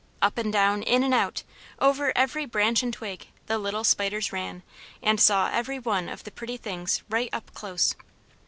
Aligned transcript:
Up 0.19 0.39
and 0.39 0.51
down, 0.51 0.81
in 0.81 1.03
and 1.03 1.13
out, 1.13 1.43
over 1.77 2.11
every 2.17 2.47
branch 2.47 2.81
and 2.81 2.91
twig, 2.91 3.27
the 3.45 3.59
little 3.59 3.83
spiders 3.83 4.33
ran, 4.33 4.63
and 5.03 5.21
saw 5.21 5.51
every 5.51 5.77
one 5.77 6.09
of 6.09 6.23
the 6.23 6.31
pretty 6.31 6.57
things 6.57 7.03
right 7.09 7.29
up 7.31 7.53
close. 7.53 7.93